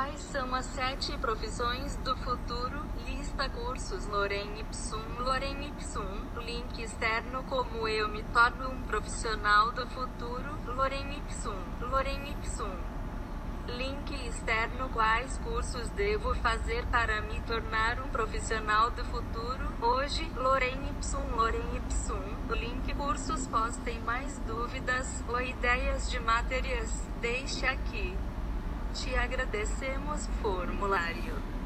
Quais 0.00 0.20
são 0.32 0.54
as 0.54 0.64
sete 0.64 1.14
profissões 1.18 1.94
do 1.96 2.16
futuro? 2.16 2.82
Lista 3.04 3.50
cursos 3.50 4.06
Lorem 4.06 4.58
Ipsum, 4.58 5.04
Lorem 5.18 5.68
Ipsum, 5.68 6.24
link 6.38 6.82
externo 6.82 7.42
como 7.42 7.86
eu 7.86 8.08
me 8.08 8.22
torno 8.32 8.70
um 8.70 8.80
profissional 8.84 9.72
do 9.72 9.86
futuro, 9.88 10.58
Lorem 10.74 11.18
Ipsum, 11.18 11.54
Lorem 11.82 12.30
Ipsum. 12.30 12.74
Link 13.66 14.26
externo 14.26 14.88
Quais 14.88 15.36
cursos 15.44 15.90
devo 15.90 16.34
fazer 16.36 16.86
para 16.86 17.20
me 17.20 17.38
tornar 17.42 18.00
um 18.00 18.08
profissional 18.08 18.90
do 18.92 19.04
futuro? 19.04 19.70
Hoje, 19.82 20.24
Lorem 20.34 20.80
Ipsum, 20.92 21.36
Lorem 21.36 21.76
Ipsum. 21.76 22.22
Link 22.52 22.94
cursos 22.94 23.46
postem 23.48 24.00
mais 24.00 24.38
dúvidas 24.46 25.22
ou 25.28 25.42
ideias 25.42 26.10
de 26.10 26.18
matérias? 26.20 26.90
Deixe 27.20 27.66
aqui. 27.66 28.16
Te 28.92 29.16
agradecemos 29.16 30.28
formulário. 30.42 31.59